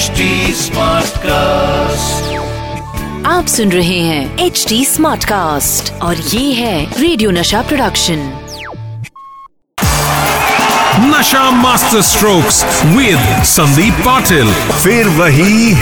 [0.00, 0.26] HD
[0.58, 2.28] Smartcast.
[3.26, 8.22] आप सुन रहे हैं एच डी स्मार्ट कास्ट और ये है radio Nasha production
[11.10, 12.62] Nasha master strokes
[12.96, 14.52] with Sandeep Patil
[14.82, 15.74] फिर वही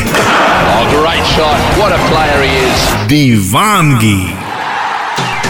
[0.71, 1.71] Oh, great shot.
[1.80, 2.85] What a player he is.
[3.09, 4.19] दीवानगी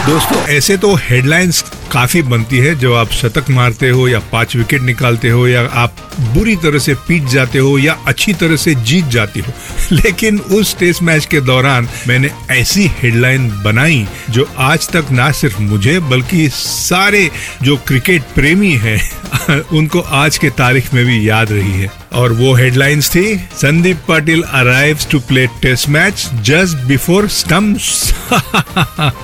[0.06, 4.82] दोस्तों ऐसे तो हेडलाइंस काफ़ी बनती है। जब आप शतक मारते हो या पाँच विकेट
[4.82, 9.04] निकालते हो या आप बुरी तरह से पीट जाते हो या अच्छी तरह से जीत
[9.04, 9.52] जाती हो,
[9.92, 15.62] लेकिन उस टेस्ट मैच के दौरान मैंने ऐसी हेडलाइन बनाई जो आज तक ना सिर्फ़
[15.62, 17.30] मुझे, बल्कि सारे
[17.62, 19.10] जो क्रिकेट प्रेमी हैं,
[19.72, 24.42] उनको आज के तारीख में भी याद रही है। और वो हेडलाइंस थी, Sandeep Patil
[24.42, 28.14] arrives to play test match just before stumps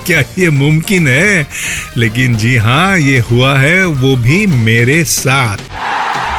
[0.05, 1.47] क्या ये मुमकिन है?
[1.97, 5.57] लेकिन जी हाँ ये हुआ है, वो भी मेरे साथ।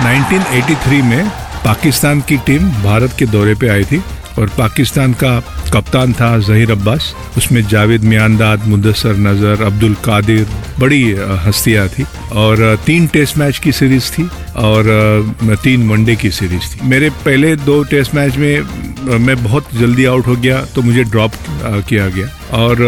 [0.03, 1.29] 1983 में
[1.65, 4.03] पाकिस्तान की टीम भारत के दौरे पे आई थी
[4.39, 5.39] और पाकिस्तान का
[5.73, 10.47] कप्तान था जहीर अब्बास। उसमें जावेद मियांदाद, मुदस्सर नज़र, अब्दुल कादिर,
[10.79, 11.03] बड़ी
[11.45, 16.89] हस्तियाँ थी और तीन टेस्ट मैच की सीरीज़ थी और तीन वनडे की सीरीज़ थी।
[16.89, 21.33] मेरे पहले दो टेस्ट मैच में मैं बहुत जल्दी आउट हो गया तो मुझे ड्रॉप
[21.89, 22.83] किया गया। और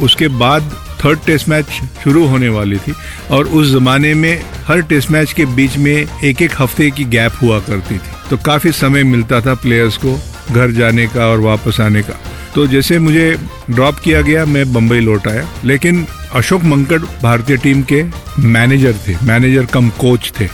[0.00, 1.66] उसके बाद थर्ड टेस्ट मैच
[2.04, 2.94] शुरू होने वाली थी
[3.30, 7.32] और उस जमाने में हर टेस्ट मैच के बीच में एक एक हफ़्ते की गैप
[7.42, 11.80] हुआ करती थी। तो काफ़ी समय मिलता था प्लेयर्स को घर जाने का और वापस
[11.80, 12.20] आने का।
[12.54, 13.38] तो जैसे मुझे
[13.70, 18.04] ड्रॉप किया गया, मैं बम्बई लौट आया। लेकिन अशोक मंकड़ भारतीय टीम के
[18.38, 20.48] मैनेजर थे मैनेजर कम कोच थे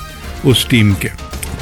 [0.44, 1.08] उस टीम के।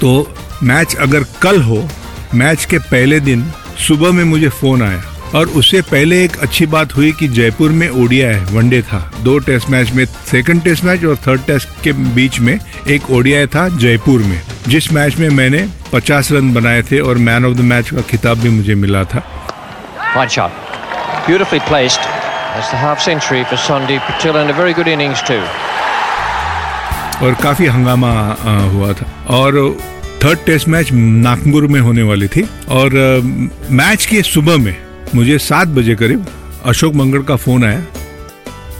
[0.01, 1.89] तो मैच अगर कल हो
[2.35, 3.53] मैच के पहले दिन
[3.89, 7.89] सुबह में मुझे फ़ोन आया। और उससे पहले एक अच्छी बात हुई कि जयपुर में
[7.89, 11.93] ओडिया है वनडे था दो टेस्ट मैच में सेकंड टेस्ट मैच और थर्ड टेस्ट के
[12.15, 17.01] बीच में एक ओडिया था जयपुर में जिस मैच में मैंने 50 रन बनाए थे
[17.01, 19.23] और मैन ऑफ़ द मैच का खिताब भी मुझे मिला था
[20.15, 20.51] Fine shot.
[21.27, 22.07] Beautifully placed.
[22.53, 25.43] That's the half century for Sandeep Patil and a very good innings too.
[27.23, 28.13] और काफ़ी हंगामा
[28.75, 29.57] हुआ था और
[30.25, 32.43] थर्ड टेस्ट मैच नागपुर में होने वाली थी
[32.73, 32.95] और
[33.71, 36.27] मैच के सुबह में मुझे सात बजे करीब
[36.67, 37.81] अशोक मंगल का फ़ोन आया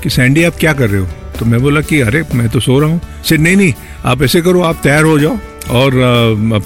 [0.03, 1.07] कि सैंडी आप क्या कर रहे हो?
[1.39, 3.73] तो मैं बोला कि अरे मैं तो सो रहा हूँ। से नहीं नहीं
[4.05, 5.39] आप ऐसे करो आप तैयार हो जाओ
[5.71, 5.93] और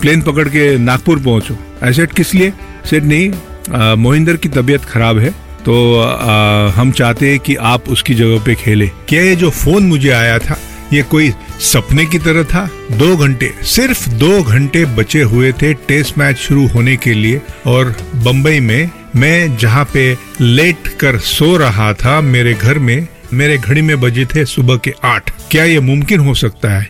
[0.01, 2.53] प्लेन पकड़ के नागपुर पहुंचो। ऐसे किस लिए?
[2.91, 5.31] सिर नहीं मोहिंदर की तबीयत खराब है
[5.65, 9.87] तो अ, हम चाहते हैं कि आप उसकी जगह पे खेले। क्या ये जो फ़ोन
[9.87, 10.59] मुझे आया था
[10.93, 11.31] ये कोई
[11.63, 12.69] सपने की तरह था?
[12.93, 17.95] दो घंटे सिर्फ़ दो घंटे बचे हुए थे टेस्ट मैच शुरू होने के लिए और
[18.25, 23.83] बम्बई में मैं जहाँ पे लेट कर सो रहा था, मेरे घर में, मेरे घड़ी
[23.83, 26.89] में बजे थे सुबह के आठ। क्या ये मुमकिन हो सकता है?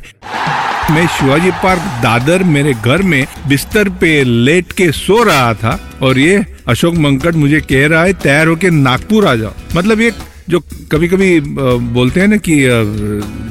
[0.90, 6.18] मैं शिवाजी पार्क दादर मेरे घर में बिस्तर पे लेट के सो रहा था और
[6.18, 10.10] ये अशोक मंकट मुझे कह रहा है तैयार होके नागपुर आ जाओ। मतलब ये
[10.50, 10.58] जो
[10.92, 12.56] कभी कभी बोलते हैं ना कि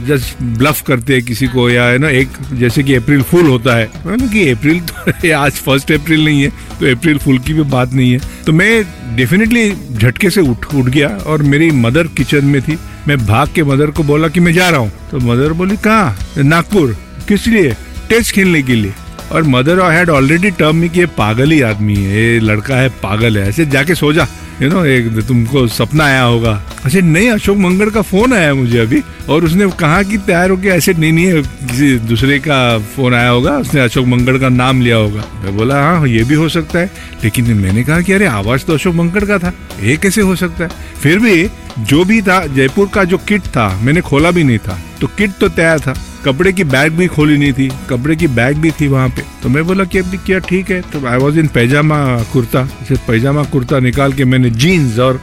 [0.07, 3.75] जस्ट ब्लफ करते हैं किसी को या, है ना, एक जैसे कि अप्रैल फूल होता
[3.75, 6.49] है। मतलब कि अप्रैल तो आज फ़र्स्ट अप्रैल नहीं है
[6.79, 10.85] तो अप्रैल फूल की भी बात नहीं है। तो मैं डेफिनेटली झटके से उठ उठ
[10.85, 12.77] गया और मेरी मदर किचन में थी।
[13.07, 16.17] मैं भाग के मदर को बोला कि मैं जा रहा हूँ। तो मदर बोली, कहाँ?
[16.37, 16.95] नागपुर।
[17.27, 17.73] किस लिए?
[18.09, 18.93] टेस्ट खेलने के लिए।
[19.31, 22.89] और मदर हैड ऑलरेडी टर्म में कि ये पागल ही आदमी है, ये लड़का है
[23.03, 24.27] पागल है, ऐसे जाके सो जा।
[24.63, 26.51] यू नो एक तुमको सपना आया होगा।
[26.85, 30.69] अच्छा नहीं, अशोक मंगल का फ़ोन आया मुझे अभी, और उसने कहा कि तैयार होके
[30.69, 34.97] ऐसे नहीं नहीं, किसी दूसरे का फ़ोन आया होगा, उसने अशोक मंगल का नाम लिया
[34.97, 36.91] होगा। मैं बोला हाँ ये भी हो सकता है,
[37.23, 40.63] लेकिन मैंने कहा कि अरे, आवाज़ तो अशोक मंगल का था, ये कैसे हो सकता
[40.63, 40.69] है?
[41.01, 41.49] फिर भी,
[41.81, 45.31] जो भी था, जयपुर का जो किट था, मैंने खोला भी नहीं था तो किट
[45.39, 45.93] तो तैयार था।
[46.25, 49.49] कपड़े की बैग भी खोली नहीं थी, कपड़े की बैग भी थी वहाँ पे। तो
[49.49, 50.81] मैं बोला कि अभी क्या ठीक है?
[50.83, 51.97] तो I was in pyjama
[52.33, 52.67] kurta
[53.07, 55.21] pyjama kurta निकाल के मैंने जीन्स और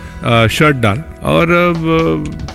[0.50, 1.46] शर्ट डाल। और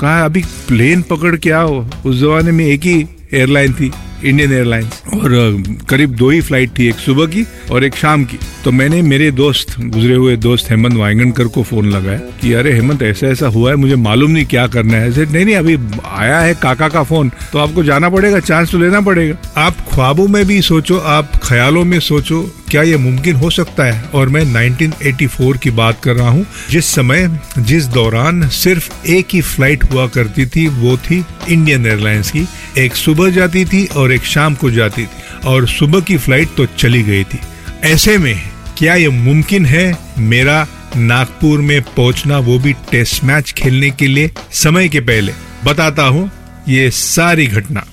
[0.01, 3.91] कहा, अभी प्लेन पकड़ के आओ। उस जमाने में एक ही एयरलाइन थी।
[4.25, 8.37] इंडियन एयरलाइंस और करीब दो ही फ़्लाइट थी, एक सुबह की और एक शाम की।
[8.63, 13.01] तो मैंने मेरे दोस्त, गुजरे हुए दोस्त हेमंत वाइंगनकर को फ़ोन लगाया कि, अरे हेमंत
[13.03, 15.77] ऐसा ऐसा हुआ है, मुझे मालूम नहीं क्या करना है। ऐसे नहीं नहीं, अभी
[16.11, 20.27] आया है काका का फ़ोन तो आपको जाना पड़ेगा चांस तो लेना पड़ेगा। आप ख्वाबों
[20.27, 22.41] में भी सोचो, आप ख्यालों में सोचो
[22.75, 24.01] क्या ये मुमकिन हो सकता है?
[24.01, 29.41] और मैं 1984 की बात कर रहा हूँ। जिस समय, जिस दौरान सिर्फ़ एक ही
[29.41, 34.23] फ़्लाइट हुआ करती थी, वो थी इंडियन एयरलाइंस की। एक सुबह जाती थी और एक
[34.23, 37.39] शाम को जाती थी। और सुबह की फ़्लाइट तो चली गई थी।
[37.83, 38.41] ऐसे में,
[38.77, 40.67] क्या ये मुमकिन है मेरा
[40.97, 44.31] नागपुर में पहुँचना वो भी टेस्ट मैच खेलने के लिए?
[44.51, 45.33] समय के पहले
[45.65, 46.31] बताता हूँ
[46.67, 47.85] ये सारी घटना।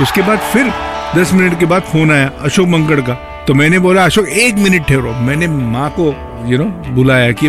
[0.00, 0.72] उसके बाद फिर
[1.16, 4.82] दस मिनट के बाद फ़ोन आया अशोक मंगड़ का। तो मैंने बोला अशोक एक मिनट
[4.86, 6.04] ठहरो। मैंने माँ को
[6.48, 6.64] यू नो
[6.94, 7.46] बुलाया कि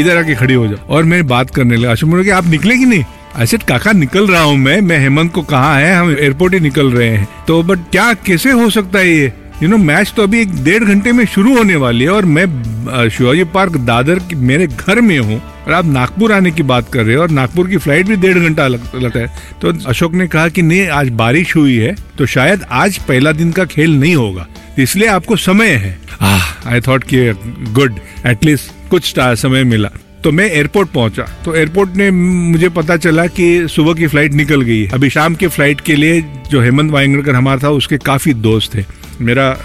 [0.00, 2.76] इधर आके खड़ी हो जाओ और मैं बात करने लगा। अशोक बोला कि आप निकले
[2.78, 3.04] कि नहीं?
[3.36, 5.94] ऐसे काका निकल रहा हूँ मैं। मैं हेमंत को कहा है?
[5.94, 9.32] हम एयरपोर्ट ही निकल रहे हैं। तो बट क्या कैसे हो सकता है ये?
[9.62, 13.08] यू नो मैच तो अभी एक डेढ़ घंटे में शुरू होने वाली है और मैं
[13.10, 17.04] शिवाजी पार्क दादर की मेरे घर में हूँ और आप नागपुर आने की बात कर
[17.04, 20.26] रहे हो और नागपुर की फ़्लाइट भी डेढ़ घंटा लग, लगता है। तो अशोक ने
[20.28, 24.14] कहा कि नहीं आज बारिश हुई है तो शायद आज पहला दिन का खेल नहीं
[24.16, 24.46] होगा।
[24.78, 25.98] इसलिए आपको समय है।
[26.66, 27.30] आई थॉट कि
[27.72, 29.90] गुड एटलीस्ट कुछ समय मिला।
[30.24, 34.62] तो मैं एयरपोर्ट पहुँचा। तो एयरपोर्ट ने मुझे पता चला कि सुबह की फ़्लाइट निकल
[34.62, 38.74] गई अभी शाम के फ़्लाइट के लिए जो हेमंत वाइंगड़कर हमारा था उसके काफ़ी दोस्त
[38.74, 38.84] थे।
[39.20, 39.56] मेरा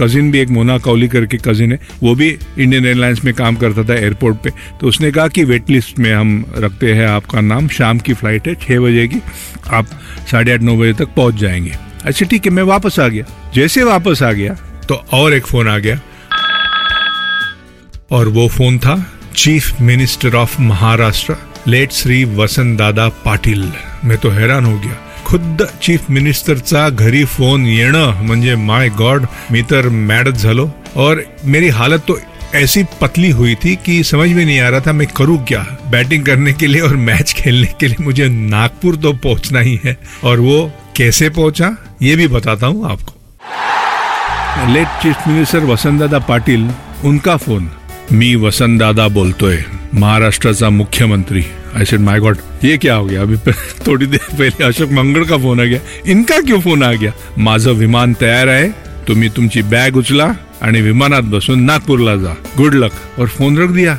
[0.00, 3.84] कजिन भी एक मोना कौली करके कजिन है। वो भी इंडियन एयरलाइंस में काम करता
[3.84, 4.50] था एयरपोर्ट पे।
[4.80, 8.48] तो उसने कहा कि वेट लिस्ट में हम रखते हैं आपका नाम। शाम की फ़्लाइट
[8.48, 9.20] है छः बजे की।
[9.70, 9.86] आप
[10.30, 13.24] साढ़े आठ नौ बजे तक पहुँच जाएँगे। अच्छा ठीक है, मैं वापस आ गया।
[13.54, 14.54] जैसे वापस आ गया
[14.88, 16.00] तो और एक फ़ोन आ गया।
[18.10, 18.94] और वो फ़ोन था
[19.36, 21.36] chief minister of Maharashtra,
[21.66, 23.72] late Shri Vasant Dada Patil.
[24.04, 29.62] मैं तो हैरान हो गया। खुद चीफ मिनिस्टरचा घरी फ़ोन येणं म्हणजे माय गॉड, मी
[29.62, 32.18] तर मॅडच झालो। और मेरी हालत तो
[32.54, 36.24] ऐसी पतली हुई थी कि समझ में नहीं आ रहा था मैं करूँ क्या। बैटिंग
[36.26, 40.40] करने के लिए और मैच खेलने के लिए मुझे नागपुर तो पहुँचना ही है। और
[40.40, 41.76] वो कैसे पहुँचा?
[42.02, 43.12] ये भी बताता हूँ आपको।
[44.72, 46.70] Late chief minister Vasantdada Patil
[47.04, 47.70] उनका फ़ोन।
[48.12, 49.64] मी वसंतदादा बोलतोय,
[49.94, 53.22] महाराष्ट्राचा मुख्यमंत्री। आई सेड माय गॉड ये क्या हो गया?
[53.22, 53.36] अभी
[53.86, 57.12] थोड़ी देर पहले अशोक मंगल का फ़ोन आ गया। इनका क्यों फ़ोन आ गया?
[57.38, 58.68] माझं विमान तयार आहे,
[59.06, 62.36] तुम्ही तुमची बॅग उचला आणि विमानात बसून नागपूरला जा.
[62.56, 63.98] गुड लक और फ़ोन रख दिया.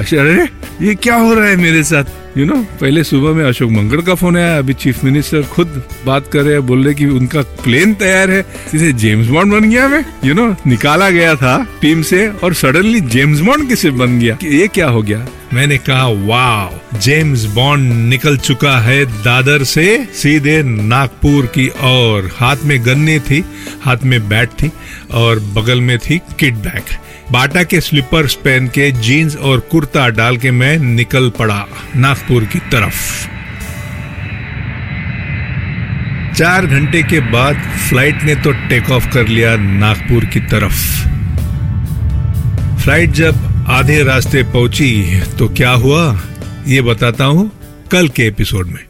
[0.00, 0.48] अरे अरे
[0.86, 2.04] ये क्या हो रहा है मेरे साथ?
[2.38, 5.42] यू you नो know, पहले सुबह में अशोक मंगल का फ़ोन आया अभी चीफ मिनिस्टर
[5.42, 8.42] खुद बात कर रहे हैं बोल रहे कि उनका प्लेन तैयार है।
[8.72, 13.00] जिसे जेम्स बॉन्ड बन गया मैं। यू नो निकाला गया था टीम से और सडनली
[13.00, 14.34] जेम्स बॉन्ड किसे बन गया?
[14.34, 15.26] कि ये क्या हो गया?
[15.54, 22.56] मैंने कहा वाह जेम्स बॉन्ड निकल चुका है दादर से सीधे नागपुर की और हाथ
[22.64, 23.44] में गन्ने थी
[23.82, 24.70] हाथ में बैट थी
[25.10, 26.96] और बगल में थी किट बैग
[27.32, 31.66] बाटा के स्लीपर्स पहन के जीन्स और कुर्ता डाल के मैं निकल पड़ा
[31.96, 33.28] नागपुर की तरफ़।
[36.34, 40.82] चार घंटे के बाद फ़्लाइट ने तो टेक ऑफ़ कर लिया नागपुर की तरफ़।
[42.82, 46.20] फ़्लाइट जब आधे रास्ते पहुँची तो क्या हुआ?
[46.66, 47.50] ये बताता हूँ
[47.92, 48.89] कल के एपिसोड में।